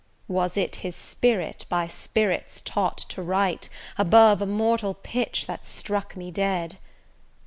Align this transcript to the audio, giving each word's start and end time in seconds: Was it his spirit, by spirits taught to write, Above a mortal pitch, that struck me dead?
Was 0.27 0.57
it 0.57 0.77
his 0.77 0.95
spirit, 0.95 1.65
by 1.69 1.85
spirits 1.87 2.59
taught 2.59 2.97
to 2.97 3.21
write, 3.21 3.69
Above 3.99 4.41
a 4.41 4.47
mortal 4.47 4.95
pitch, 4.95 5.45
that 5.45 5.63
struck 5.63 6.17
me 6.17 6.31
dead? 6.31 6.79